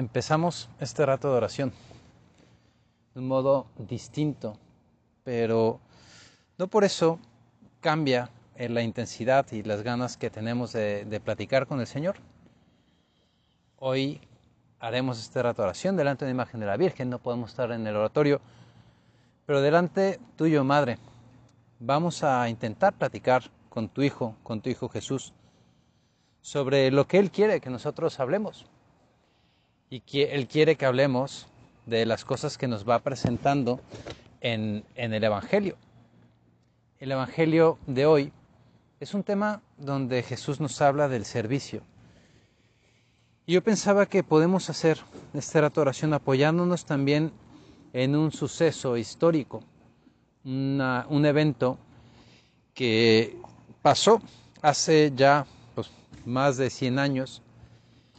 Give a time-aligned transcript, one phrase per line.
[0.00, 1.72] empezamos este rato de oración
[3.12, 4.56] de un modo distinto,
[5.24, 5.78] pero
[6.56, 7.18] no por eso
[7.80, 12.16] cambia la intensidad y las ganas que tenemos de, de platicar con el Señor.
[13.78, 14.22] Hoy
[14.78, 17.70] haremos este rato de oración delante de la imagen de la Virgen, no podemos estar
[17.70, 18.40] en el oratorio,
[19.44, 20.96] pero delante tuyo, Madre,
[21.78, 25.34] vamos a intentar platicar con tu Hijo, con tu Hijo Jesús,
[26.40, 28.64] sobre lo que Él quiere que nosotros hablemos.
[29.92, 31.48] Y Él quiere que hablemos
[31.84, 33.80] de las cosas que nos va presentando
[34.40, 35.76] en, en el Evangelio.
[37.00, 38.32] El Evangelio de hoy
[39.00, 41.82] es un tema donde Jesús nos habla del servicio.
[43.46, 45.00] Y yo pensaba que podemos hacer
[45.34, 47.32] esta oración apoyándonos también
[47.92, 49.60] en un suceso histórico,
[50.44, 51.78] un evento
[52.74, 53.36] que
[53.82, 54.22] pasó
[54.62, 55.90] hace ya pues,
[56.24, 57.42] más de 100 años,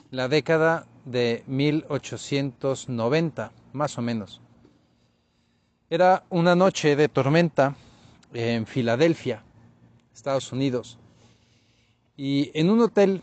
[0.09, 4.41] la década de 1890, más o menos.
[5.89, 7.75] Era una noche de tormenta
[8.33, 9.43] en Filadelfia,
[10.13, 10.97] Estados Unidos,
[12.15, 13.21] y en un hotel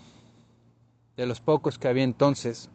[1.16, 2.70] de los pocos que había entonces,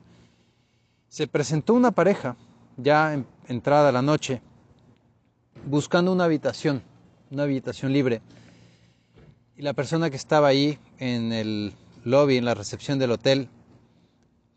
[1.10, 2.36] se presentó una pareja,
[2.78, 4.42] ya entrada la noche,
[5.66, 6.82] buscando una habitación,
[7.30, 8.22] una habitación libre.
[9.56, 11.73] Y la persona que estaba ahí en el
[12.04, 13.50] lobby, en la recepción del hotel,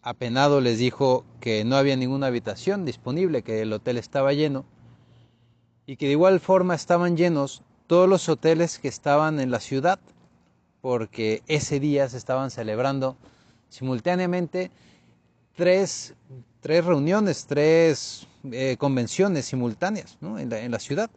[0.06, 4.64] apenado les dijo que no había ninguna habitación disponible, que el hotel estaba lleno
[5.84, 9.98] y que de igual forma estaban llenos todos los hoteles que estaban en la ciudad,
[10.80, 13.16] porque ese día se estaban celebrando
[13.68, 14.70] simultáneamente
[15.56, 16.14] tres,
[16.60, 21.10] tres reuniones, tres eh, convenciones simultáneas en, la, ciudad.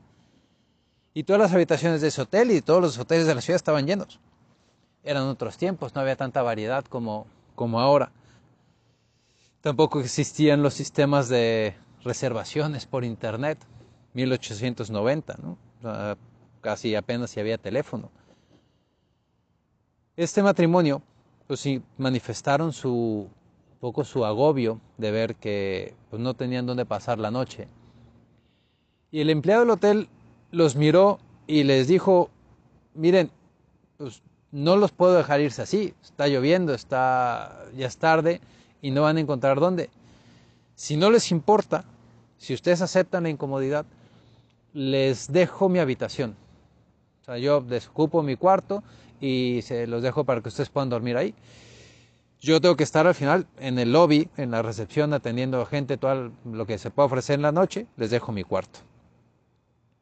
[1.14, 3.86] Y todas las habitaciones de ese hotel y todos los hoteles de la ciudad estaban
[3.86, 4.20] llenos.
[5.04, 8.12] Eran otros tiempos, no había tanta variedad como, como ahora.
[9.62, 13.58] Tampoco existían los sistemas de reservaciones por internet,
[14.14, 15.58] 1890, ¿no?
[16.62, 18.10] casi apenas si había teléfono.
[20.16, 21.02] Este matrimonio,
[21.48, 23.30] pues sí, manifestaron su
[23.80, 27.68] poco su agobio de ver que pues, no tenían dónde pasar la noche.
[29.12, 30.10] Y el empleado del hotel
[30.52, 32.30] los miró y les dijo,
[32.94, 33.32] miren,
[33.98, 34.22] pues
[34.52, 38.42] no los puedo dejar irse así, está lloviendo, está ya es tarde
[38.82, 39.90] y no van a encontrar dónde.
[40.76, 41.84] Si no les importa,
[42.38, 43.86] si ustedes aceptan la incomodidad,
[44.74, 46.36] les dejo mi habitación.
[47.22, 48.84] O sea, yo desocupo mi cuarto
[49.20, 51.34] y se los dejo para que ustedes puedan dormir ahí.
[52.42, 55.98] Yo tengo que estar al final en el lobby, en la recepción, atendiendo a gente,
[55.98, 58.80] todo lo que se pueda ofrecer en la noche, les dejo mi cuarto.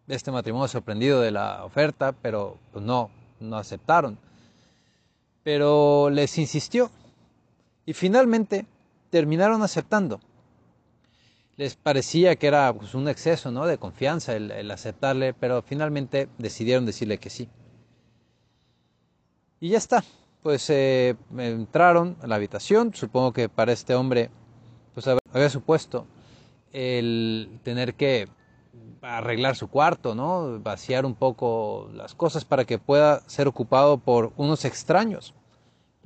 [0.07, 3.09] Este matrimonio sorprendido de la oferta, pero pues no,
[3.39, 4.19] no aceptaron.
[5.43, 6.91] Pero les insistió
[7.87, 8.67] y finalmente
[9.09, 10.19] terminaron aceptando.
[11.55, 13.65] Les parecía que era pues, un exceso ¿no?
[13.65, 17.49] de confianza el aceptarle, pero finalmente decidieron decirle que sí.
[19.59, 20.03] Y ya está,
[20.43, 24.29] pues eh, entraron a la habitación, supongo que para este hombre
[24.93, 26.05] pues había supuesto
[26.71, 28.27] el tener que
[29.01, 30.59] arreglar su cuarto, ¿no?
[30.59, 35.33] vaciar un poco las cosas para que pueda ser ocupado por unos extraños.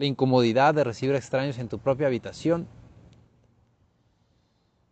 [0.02, 2.66] La incomodidad de recibir extraños en tu propia habitación.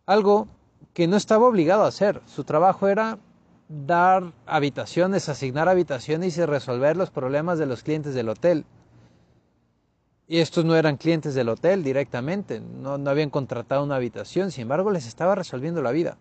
[0.06, 0.46] Algo
[0.94, 2.22] que no estaba obligado a hacer.
[2.26, 3.18] Su trabajo era
[3.68, 8.64] dar habitaciones, asignar habitaciones y resolver los problemas de los clientes del hotel.
[10.28, 14.92] Y estos no eran clientes del hotel directamente, no, habían contratado una habitación, sin embargo
[14.92, 16.18] les estaba resolviendo la vida.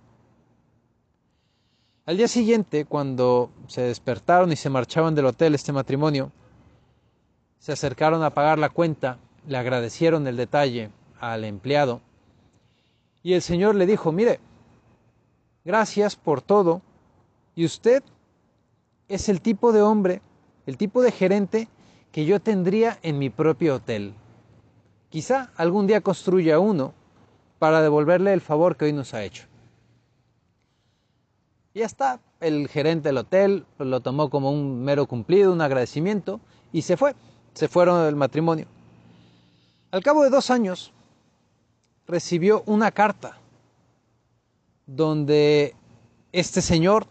[2.08, 6.32] Al día siguiente, cuando se despertaron y se marchaban del hotel este matrimonio,
[7.60, 10.90] se acercaron a pagar la cuenta, le agradecieron el detalle
[11.20, 12.02] al empleado
[13.22, 14.40] y el señor le dijo, mire,
[15.66, 16.82] gracias por todo
[17.56, 18.04] y usted
[19.08, 20.22] es el tipo de hombre,
[20.66, 21.68] el tipo de gerente
[22.12, 24.14] que yo tendría en mi propio hotel.
[25.10, 26.94] Quizá algún día construya uno
[27.58, 29.46] para devolverle el favor que hoy nos ha hecho.
[31.74, 36.40] Y ya está, el gerente del hotel lo tomó como un mero cumplido, un agradecimiento,
[36.72, 37.16] y se fue,
[37.60, 38.68] se fueron del matrimonio.
[39.92, 40.94] Al cabo de dos años,
[42.08, 43.38] recibió una carta
[44.86, 45.76] donde
[46.32, 47.06] este señor,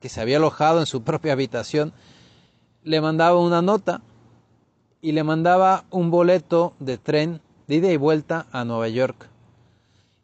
[0.00, 1.92] que se había alojado en su propia habitación,
[2.82, 4.02] le mandaba una nota
[5.00, 9.28] y le mandaba un boleto de tren de ida y vuelta a Nueva York.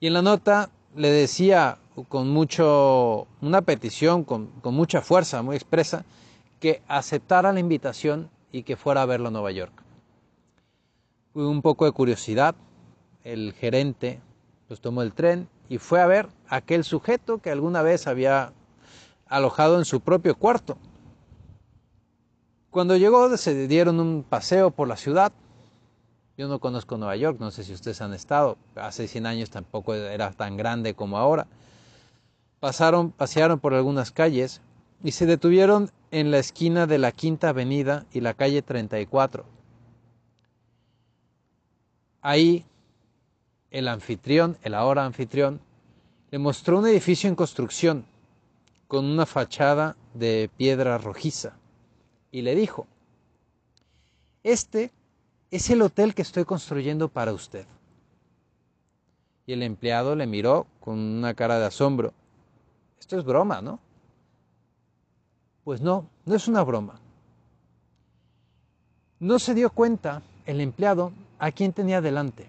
[0.01, 5.55] Y en la nota le decía con mucho, una petición con, con mucha fuerza, muy
[5.55, 6.05] expresa,
[6.59, 9.73] que aceptara la invitación y que fuera a verlo a Nueva York.
[11.35, 12.55] Un poco de curiosidad,
[13.25, 14.21] el gerente
[14.69, 18.53] Pues tomó el tren y fue a ver aquel sujeto que alguna vez había
[19.27, 20.77] alojado en su propio cuarto.
[22.71, 25.33] Cuando llegó se dieron un paseo por la ciudad.
[26.39, 28.57] Yo no conozco Nueva York, no sé si ustedes han estado.
[28.75, 31.47] Hace 100 años tampoco era tan grande como ahora.
[32.61, 34.63] Pasaron, pasearon por algunas calles
[35.05, 39.47] y se detuvieron en la esquina de la Quinta Avenida y la calle 34.
[42.21, 42.67] Ahí
[43.71, 45.61] el anfitrión, el ahora anfitrión,
[46.31, 48.05] le mostró un edificio en construcción
[48.89, 51.57] con una fachada de piedra rojiza
[52.31, 52.87] y le dijo,
[54.43, 54.93] este
[55.51, 57.67] es el hotel que estoy construyendo para usted.
[59.47, 62.13] Y el empleado le miró con una cara de asombro.
[63.01, 63.81] Esto es broma, ¿no?
[65.65, 66.99] Pues no, no es una broma.
[69.21, 72.49] No se dio cuenta el empleado a quién tenía delante.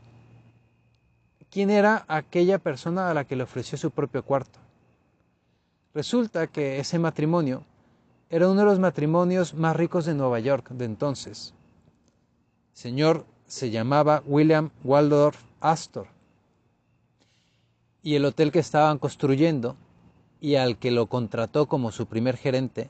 [1.52, 4.60] ¿Quién era aquella persona a la que le ofreció su propio cuarto?
[5.94, 7.64] Resulta que ese matrimonio
[8.32, 11.54] era uno de los matrimonios más ricos de Nueva York de entonces.
[12.72, 16.08] El señor se llamaba William Waldorf Astor.
[18.02, 19.76] Y el hotel que estaban construyendo
[20.42, 22.90] y al que lo contrató como su primer gerente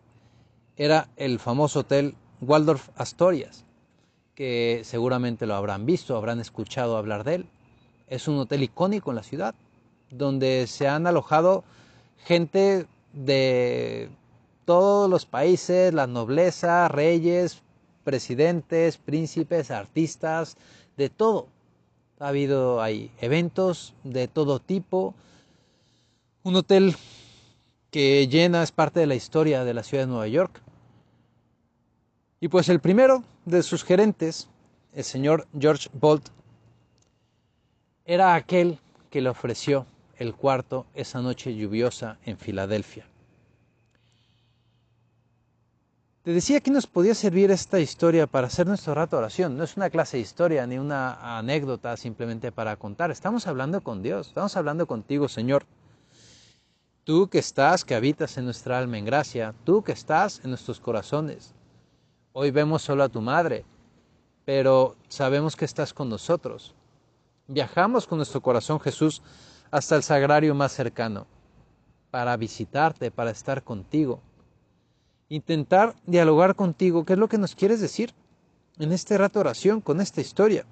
[0.77, 3.65] era el famoso hotel Waldorf Astorias,
[4.35, 7.45] que seguramente lo habrán visto, habrán escuchado hablar de él.
[8.07, 9.55] Es un hotel icónico en la ciudad,
[10.09, 11.63] donde se han alojado
[12.25, 14.09] gente de
[14.65, 17.61] todos los países, la nobleza, reyes,
[18.03, 20.57] presidentes, príncipes, artistas,
[20.97, 21.47] de todo.
[22.19, 25.13] Ha habido ahí eventos de todo tipo.
[26.43, 26.95] Un hotel
[27.93, 30.63] que llena es parte de la historia de la ciudad de Nueva York.
[32.39, 34.49] Y pues el primero de sus gerentes,
[34.93, 36.29] el señor George Bolt,
[38.03, 38.79] era aquel
[39.11, 39.85] que le ofreció
[40.17, 43.05] el cuarto esa noche lluviosa en Filadelfia.
[46.23, 49.55] Te decía que nos podía servir esta historia para hacer nuestro rato de oración.
[49.55, 53.11] No es una clase de historia ni una anécdota simplemente para contar.
[53.11, 55.67] Estamos hablando con Dios, estamos hablando contigo, Señor.
[57.03, 60.79] Tú que estás, que habitas en nuestra alma en gracia, tú que estás en nuestros
[60.79, 61.53] corazones.
[62.31, 63.65] Hoy vemos solo a tu madre,
[64.45, 66.73] pero sabemos que estás con nosotros.
[67.47, 69.21] Viajamos con nuestro corazón, Jesús,
[69.69, 71.27] hasta el sagrario más cercano,
[72.09, 74.21] para visitarte, para estar contigo
[75.35, 78.13] intentar dialogar contigo, qué es lo que nos quieres decir
[78.77, 80.65] en este rato de oración, con esta historia,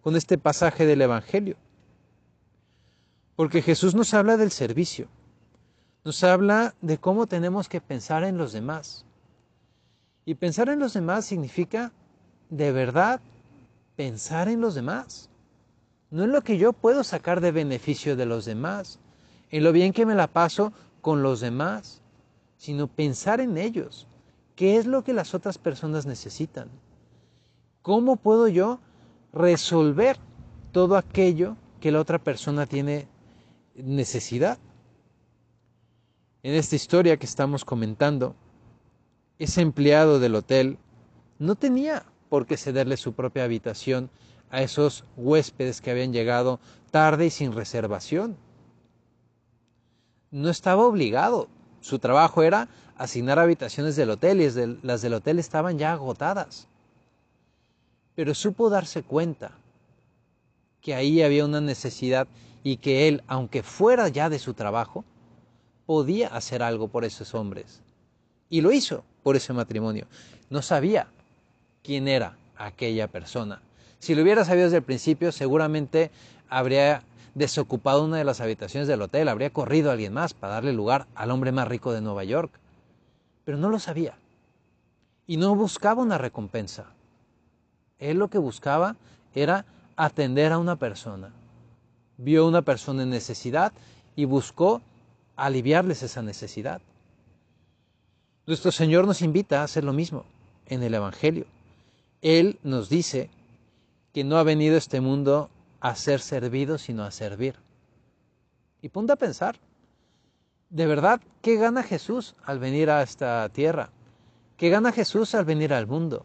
[0.00, 1.56] con este pasaje del Evangelio.
[3.36, 5.08] Porque Jesús nos habla del servicio,
[6.04, 9.04] nos habla de cómo tenemos que pensar en los demás.
[10.24, 11.92] Y pensar en los demás significa
[12.50, 13.20] de verdad
[13.96, 15.28] pensar en los demás.
[16.10, 18.98] No en lo que yo puedo sacar de beneficio de los demás,
[19.50, 22.00] en lo bien que me la paso con los demás,
[22.56, 24.06] sino pensar en ellos.
[24.56, 26.68] ¿Qué es lo que las otras personas necesitan?
[27.80, 28.80] ¿Cómo puedo yo
[29.32, 30.18] resolver
[30.72, 33.08] todo aquello que la otra persona tiene
[33.74, 34.58] necesidad?
[36.44, 38.34] En esta historia que estamos comentando,
[39.38, 40.76] ese empleado del hotel
[41.38, 44.10] no tenía por qué cederle su propia habitación
[44.50, 46.58] a esos huéspedes que habían llegado
[46.90, 48.36] tarde y sin reservación.
[50.32, 51.46] No estaba obligado,
[51.80, 56.66] su trabajo era asignar habitaciones del hotel y las del hotel estaban ya agotadas.
[58.16, 59.52] Pero supo darse cuenta
[60.80, 62.26] que ahí había una necesidad
[62.64, 65.04] y que él, aunque fuera ya de su trabajo,
[65.86, 67.80] podía hacer algo por esos hombres.
[68.48, 70.06] Y lo hizo por ese matrimonio.
[70.50, 71.06] No sabía
[71.82, 73.60] quién era aquella persona.
[73.98, 76.10] Si lo hubiera sabido desde el principio, seguramente
[76.48, 77.02] habría
[77.34, 81.06] desocupado una de las habitaciones del hotel, habría corrido a alguien más para darle lugar
[81.14, 82.52] al hombre más rico de Nueva York.
[83.44, 84.16] Pero no lo sabía.
[85.26, 86.86] Y no buscaba una recompensa.
[87.98, 88.96] Él lo que buscaba
[89.34, 89.64] era
[89.96, 91.30] atender a una persona.
[92.18, 93.72] Vio a una persona en necesidad
[94.16, 94.82] y buscó
[95.36, 96.80] aliviarles esa necesidad.
[98.46, 100.24] Nuestro Señor nos invita a hacer lo mismo
[100.66, 101.46] en el Evangelio.
[102.20, 103.30] Él nos dice
[104.12, 107.56] que no ha venido este mundo a ser servido, sino a servir.
[108.80, 109.56] Y ponte a pensar,
[110.70, 113.90] de verdad, ¿qué gana Jesús al venir a esta tierra?
[114.56, 116.24] ¿Qué gana Jesús al venir al mundo?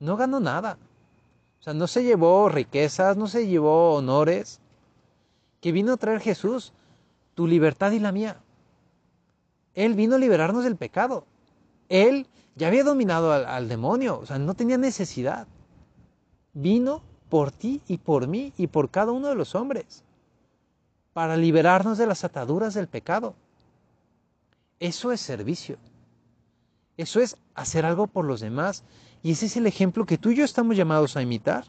[0.00, 0.78] No ganó nada.
[1.60, 4.60] O sea, no se llevó riquezas, no se llevó honores.
[5.60, 6.72] ¿Qué vino a traer Jesús?
[7.38, 8.34] Tu libertad y la mía.
[9.74, 11.26] Él vino a liberarnos del pecado.
[11.88, 12.26] Él
[12.56, 15.48] ya había dominado al, al demonio, o sea, no tenía necesidad.
[16.54, 20.04] Vino por ti y por mí y por cada uno de los hombres.
[21.12, 23.36] para liberarnos de las ataduras del pecado.
[24.80, 25.78] Eso es servicio.
[26.98, 28.84] Eso es hacer algo por los demás.
[29.22, 31.64] Y ese es el ejemplo que tú y yo estamos llamados a imitar.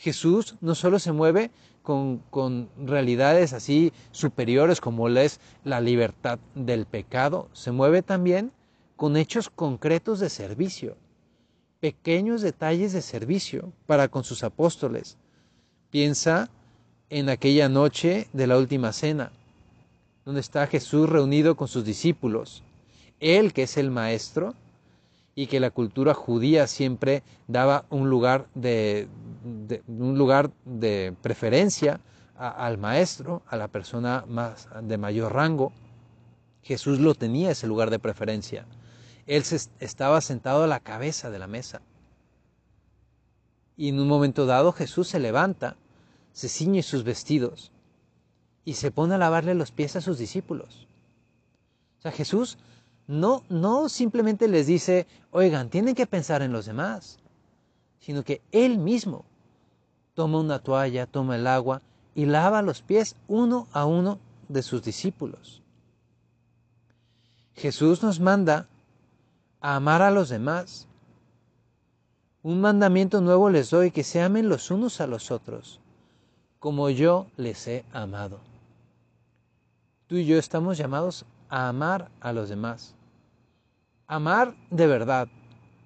[0.00, 1.50] Jesús no solo se mueve
[1.82, 8.50] con, con, realidades así superiores como es la libertad del pecado, se mueve también
[8.96, 10.96] con hechos concretos de servicio,
[11.80, 15.18] pequeños detalles de servicio para con sus apóstoles.
[15.90, 16.48] Piensa
[17.10, 19.32] en aquella noche de la última cena,
[20.24, 22.62] donde está Jesús reunido con sus discípulos.
[23.20, 24.54] Él, que es el maestro,
[25.34, 29.08] y que la cultura judía siempre daba un lugar de,
[29.44, 32.00] un lugar de preferencia
[32.36, 35.72] al maestro, a la persona más de mayor rango.
[36.62, 38.66] Jesús lo tenía ese lugar de preferencia.
[39.26, 41.82] Él se estaba sentado a la cabeza de la mesa.
[43.76, 45.76] Y en un momento dado Jesús se levanta
[46.32, 47.72] se ciñe sus vestidos
[48.64, 50.86] y se pone a lavarle los pies a sus discípulos.
[51.98, 52.58] O sea, Jesús
[53.06, 57.18] no, no simplemente les dice, oigan, tienen que pensar en los demás,
[57.98, 59.24] sino que Él mismo
[60.14, 61.82] toma una toalla, toma el agua
[62.14, 65.62] y lava los pies uno a uno de sus discípulos.
[67.54, 68.68] Jesús nos manda
[69.60, 70.86] a amar a los demás.
[72.42, 75.80] Un mandamiento nuevo les doy, que se amen los unos a los otros
[76.60, 78.38] como yo les he amado.
[80.06, 82.94] Tú y yo estamos llamados a amar a los demás.
[84.06, 85.28] Amar de verdad.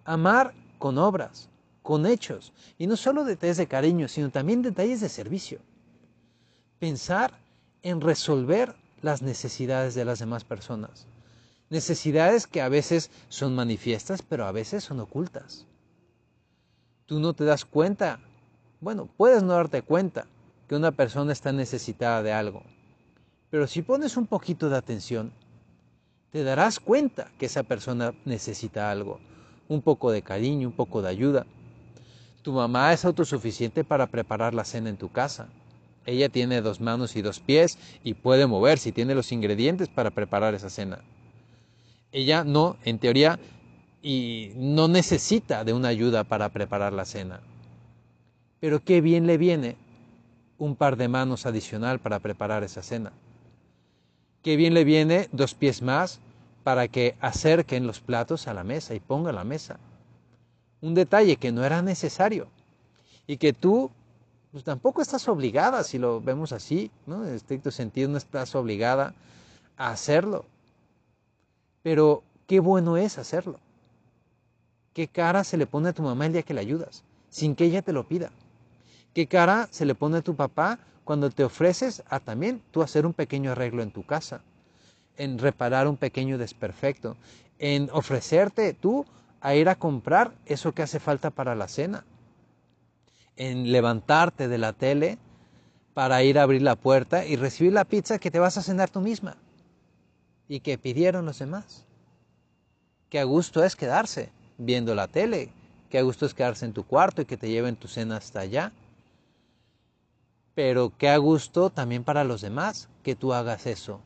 [0.04, 1.48] Amar con obras,
[1.84, 2.54] con hechos.
[2.78, 5.60] Y no solo detalles de cariño, sino también detalles de servicio.
[6.80, 7.38] Pensar
[7.82, 11.06] en resolver las necesidades de las demás personas.
[11.68, 15.66] Necesidades que a veces son manifiestas, pero a veces son ocultas.
[17.04, 18.18] Tú no te das cuenta.
[18.80, 20.26] Bueno, puedes no darte cuenta,
[20.66, 22.62] que una persona está necesitada de algo.
[23.50, 25.32] Pero si pones un poquito de atención,
[26.30, 29.20] te darás cuenta que esa persona necesita algo,
[29.68, 31.46] un poco de cariño, un poco de ayuda.
[32.44, 35.48] Tu mamá es autosuficiente para preparar la cena en tu casa.
[36.04, 40.10] Ella tiene dos manos y dos pies y puede moverse y tiene los ingredientes para
[40.10, 40.98] preparar esa cena.
[42.12, 43.40] Ella no, en teoría,
[44.02, 47.40] y no necesita de una ayuda para preparar la cena.
[48.60, 49.78] Pero qué bien le viene
[50.58, 53.12] un par de manos adicional para preparar esa cena.
[54.42, 56.20] Qué bien le viene dos pies más
[56.62, 59.80] para que acerquen los platos a la mesa y pongan la mesa.
[60.84, 62.46] Un detalle que no era necesario
[63.26, 63.90] y que tú
[64.52, 67.26] pues, tampoco estás obligada, si lo vemos así, ¿no?
[67.26, 69.14] en estricto sentido, no estás obligada
[69.78, 70.44] a hacerlo.
[71.82, 73.60] Pero qué bueno es hacerlo.
[74.92, 77.64] ¿Qué cara se le pone a tu mamá el día que le ayudas, sin que
[77.64, 78.30] ella te lo pida?
[79.14, 83.06] ¿Qué cara se le pone a tu papá cuando te ofreces a también tú hacer
[83.06, 84.42] un pequeño arreglo en tu casa?
[85.16, 87.16] En reparar un pequeño desperfecto,
[87.58, 89.06] en ofrecerte tú
[89.44, 92.04] a ir a comprar eso que hace falta para la cena,
[93.36, 95.18] en levantarte de la tele
[95.92, 98.90] para ir a abrir la puerta y recibir la pizza que te vas a cenar
[98.90, 99.36] tú misma
[100.48, 101.86] y que pidieron los demás.
[103.08, 105.52] Qué a gusto es quedarse viendo la tele,
[105.90, 108.40] qué a gusto es quedarse en tu cuarto y que te lleven tu cena hasta
[108.40, 108.72] allá
[110.54, 114.00] pero qué a gusto también para los demás que tú hagas eso,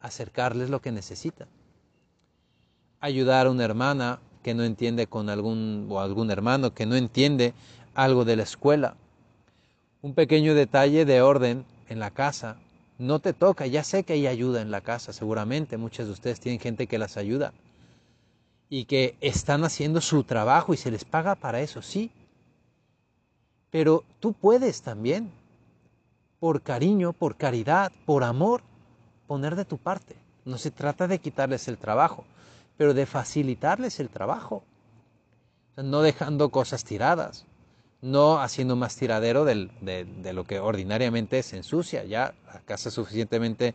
[0.00, 1.48] acercarles lo que necesitan.
[3.00, 7.54] Ayudar a una hermana que no entiende con algún o algún hermano que no entiende
[7.94, 8.94] algo de la escuela.
[10.02, 12.58] Un pequeño detalle de orden en la casa
[12.98, 16.40] no te toca, ya sé que hay ayuda en la casa, seguramente muchos de ustedes
[16.40, 17.54] tienen gente que las ayuda
[18.68, 22.10] y que están haciendo su trabajo y se les paga para eso, sí.
[23.70, 25.32] Pero tú puedes también
[26.38, 28.62] por cariño, por caridad, por amor,
[29.26, 30.16] poner de tu parte.
[30.44, 32.24] No se trata de quitarles el trabajo,
[32.76, 34.64] pero de facilitarles el trabajo.
[35.76, 37.46] No dejando cosas tiradas,
[38.00, 42.04] no haciendo más tiradero de, de, lo que ordinariamente se ensucia.
[42.04, 43.74] Ya la casa suficientemente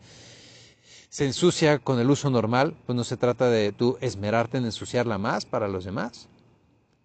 [1.10, 5.18] se ensucia con el uso normal, pues no se trata de tú esmerarte en ensuciarla
[5.18, 6.30] más para los demás.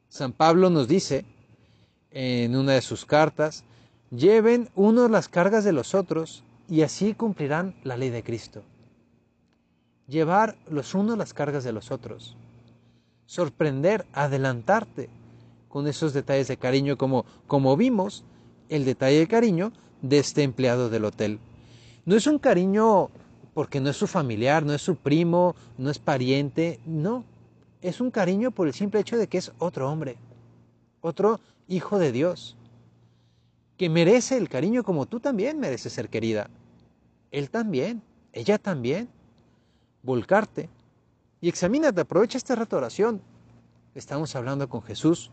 [0.08, 1.24] San Pablo nos dice
[2.10, 3.64] en una de sus cartas
[4.10, 8.62] Lleven unos las cargas de los otros y así cumplirán la ley de Cristo.
[10.06, 12.36] Llevar los unos las cargas de los otros.
[13.26, 15.08] Sorprender, adelantarte
[15.68, 18.24] con esos detalles de cariño como, como vimos
[18.68, 21.38] el detalle de cariño de este empleado del hotel.
[22.04, 23.08] No es un cariño
[23.54, 27.24] porque no es su familiar, no es su primo, no es pariente, no.
[27.80, 30.16] Es un cariño por el simple hecho de que es otro hombre,
[31.00, 32.56] otro hijo de Dios
[33.76, 36.48] que merece el cariño como tú también mereces ser querida.
[37.30, 39.08] Él también, ella también.
[40.04, 40.68] Volcarte
[41.40, 43.22] y examínate, aprovecha este rato oración.
[43.94, 45.30] Estamos hablando con Jesús.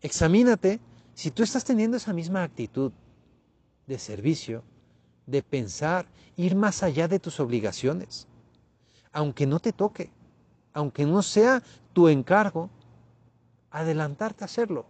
[0.00, 0.80] Examínate
[1.14, 2.90] si tú estás teniendo esa misma actitud
[3.86, 4.64] de servicio,
[5.26, 8.26] de pensar, ir más allá de tus obligaciones,
[9.12, 10.10] aunque no te toque,
[10.72, 11.62] aunque no sea
[11.92, 12.70] tu encargo,
[13.70, 14.86] adelantarte a hacerlo.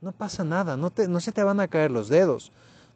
[0.00, 2.52] No pasa nada, no, te, no se te van a caer los dedos,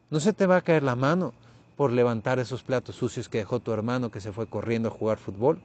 [0.09, 1.33] no se te va a caer la mano
[1.77, 5.19] por levantar esos platos sucios que dejó tu hermano que se fue corriendo a jugar
[5.19, 5.61] fútbol.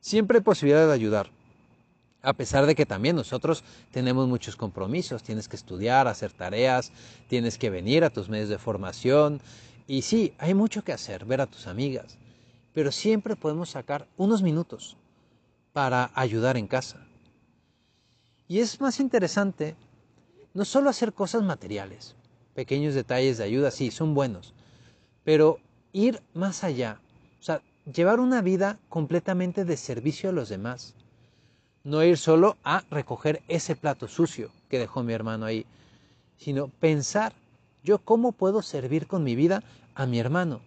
[0.00, 1.30] Siempre hay posibilidad de ayudar,
[2.22, 3.62] a pesar de que también nosotros
[3.92, 6.92] tenemos muchos compromisos, tienes que estudiar, hacer tareas,
[7.28, 9.40] tienes que venir a tus medios de formación,
[9.86, 12.18] y sí, hay mucho que hacer, ver a tus amigas,
[12.74, 14.96] pero siempre podemos sacar unos minutos
[15.72, 17.06] para ayudar en casa.
[18.48, 19.76] Y es más interesante
[20.52, 22.16] no solo hacer cosas materiales,
[22.58, 24.52] pequeños detalles de ayuda, sí, son buenos,
[25.22, 25.60] pero
[25.92, 26.98] ir más allá,
[27.38, 27.62] o sea,
[27.94, 30.96] llevar una vida completamente de servicio a los demás.
[31.84, 35.66] No ir solo a recoger ese plato sucio que dejó mi hermano ahí,
[36.36, 37.32] sino pensar
[37.84, 39.62] yo cómo puedo servir con mi vida
[39.94, 40.60] a mi hermano.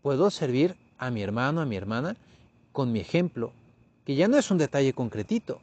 [0.00, 2.16] Puedo servir a mi hermano, a mi hermana,
[2.72, 3.52] con mi ejemplo,
[4.06, 5.60] que ya no es un detalle concretito,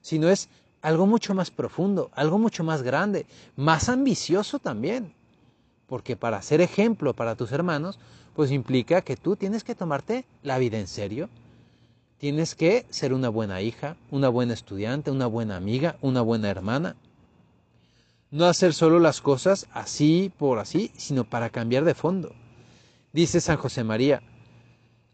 [0.00, 0.48] sino es
[0.82, 5.14] algo mucho más profundo, algo mucho más grande, más ambicioso también.
[5.86, 7.98] Porque para ser ejemplo para tus hermanos,
[8.34, 11.28] pues implica que tú tienes que tomarte la vida en serio.
[12.18, 16.96] Tienes que ser una buena hija, una buena estudiante, una buena amiga, una buena hermana.
[18.30, 22.32] No hacer solo las cosas así por así, sino para cambiar de fondo.
[23.12, 24.22] Dice San José María,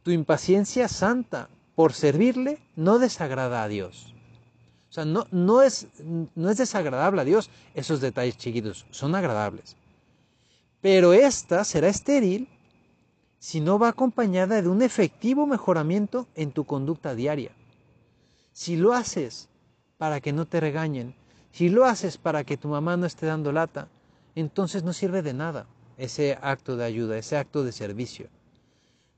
[0.03, 4.14] tu impaciencia santa por servirle no desagrada a Dios.
[4.95, 5.89] O sea, no, no, es,
[6.37, 9.77] no es desagradable a Dios esos detalles chiquitos, son agradables.
[10.81, 12.49] Pero esta será estéril
[13.41, 17.51] si no va acompañada de un efectivo mejoramiento en tu conducta diaria.
[18.53, 19.49] Si lo haces
[19.99, 21.17] para que no te regañen,
[21.51, 23.89] si lo haces para que tu mamá no esté dando lata,
[24.37, 25.67] entonces no sirve de nada
[25.97, 28.29] ese acto de ayuda, ese acto de servicio.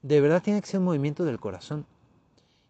[0.00, 1.85] De verdad tiene que ser un movimiento del corazón.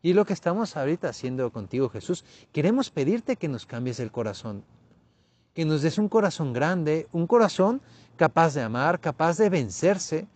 [0.07, 4.63] Y lo que estamos ahorita haciendo contigo, Jesús, queremos pedirte que nos cambies el corazón,
[5.53, 7.83] que nos des un corazón grande, un corazón
[8.15, 10.29] capaz de amar, capaz de vencerse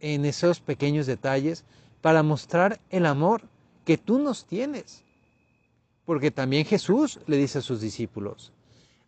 [0.00, 1.66] en esos pequeños detalles
[2.00, 3.42] para mostrar el amor
[3.84, 5.04] que tú nos tienes.
[6.06, 8.54] Porque también Jesús le dice a sus discípulos,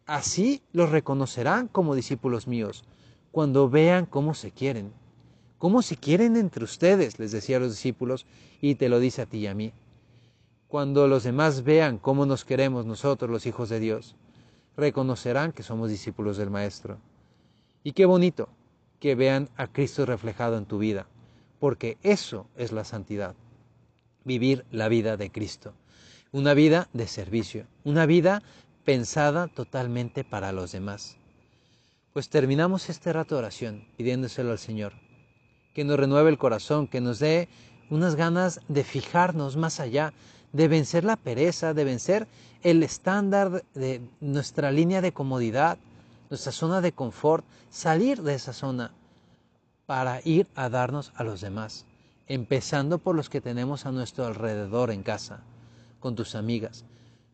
[0.04, 2.84] así los reconocerán como discípulos míos,
[3.30, 4.92] cuando vean cómo se quieren,
[5.56, 8.26] cómo se quieren entre ustedes, les decía a los discípulos,
[8.60, 9.72] y te lo dice a ti y a mí
[10.72, 14.16] cuando los demás vean cómo nos queremos nosotros, los hijos de Dios,
[14.74, 16.96] reconocerán que somos discípulos del Maestro.
[17.84, 18.48] Y qué bonito
[18.98, 21.06] que vean a Cristo reflejado en tu vida,
[21.60, 23.34] porque eso es la santidad,
[24.24, 25.74] vivir la vida de Cristo,
[26.32, 28.42] una vida de servicio, una vida
[28.86, 31.18] pensada totalmente para los demás.
[32.14, 34.94] Pues terminamos este rato de oración pidiéndoselo al Señor,
[35.74, 37.50] que nos renueve el corazón, que nos dé
[37.90, 40.14] unas ganas de fijarnos más allá,
[40.52, 42.28] de vencer la pereza, de vencer
[42.62, 45.78] el estándar de nuestra línea de comodidad,
[46.30, 48.92] nuestra zona de confort, salir de esa zona
[49.86, 51.86] para ir a darnos a los demás,
[52.26, 55.40] empezando por los que tenemos a nuestro alrededor en casa,
[56.00, 56.84] con tus amigas,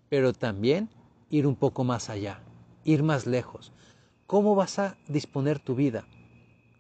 [0.09, 0.89] pero también
[1.31, 2.41] ir un poco más allá,
[2.85, 3.73] ir más lejos.
[4.27, 6.05] ¿Cómo vas a disponer tu vida?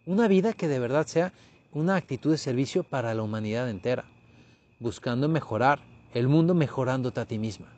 [0.06, 1.32] Una vida que de verdad sea
[1.72, 4.04] una actitud de servicio para la humanidad entera,
[4.80, 5.80] buscando mejorar,
[6.14, 7.72] el mundo mejorándote a ti misma,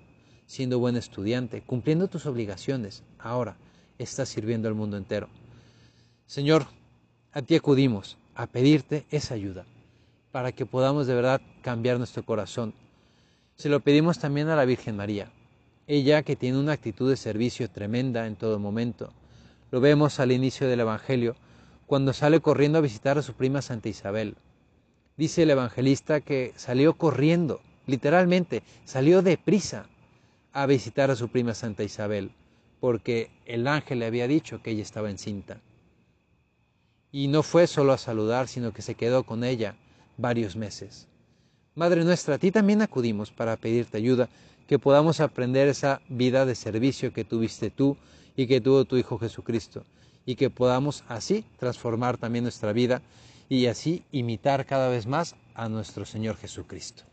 [0.47, 3.03] siendo buen estudiante, cumpliendo tus obligaciones.
[3.19, 3.57] Ahora
[3.99, 5.29] estás sirviendo al mundo entero.
[6.27, 6.67] Señor,
[7.33, 9.67] a ti acudimos a pedirte esa ayuda
[10.33, 12.73] para que podamos de verdad cambiar nuestro corazón.
[13.57, 15.31] Se lo pedimos también a la Virgen María,
[15.87, 19.13] ella que tiene una actitud de servicio tremenda en todo momento.
[19.71, 21.37] Lo vemos al inicio del Evangelio,
[21.87, 24.37] cuando sale corriendo a visitar a su prima Santa Isabel.
[25.17, 29.87] Dice el evangelista que salió corriendo literalmente salió deprisa
[30.53, 32.33] a visitar a su prima Santa Isabel,
[32.81, 35.61] porque el ángel le había dicho que ella estaba encinta.
[37.13, 39.77] Y no fue solo a saludar, sino que se quedó con ella
[40.17, 41.09] varios meses.
[41.75, 44.29] Madre nuestra, a ti también acudimos para pedirte ayuda,
[44.67, 47.97] que podamos aprender esa vida de servicio que tuviste tú
[48.37, 49.85] y que tuvo tu Hijo Jesucristo,
[50.25, 53.03] y que podamos así transformar también nuestra vida
[53.49, 57.10] y así imitar cada vez más a nuestro Señor Jesucristo.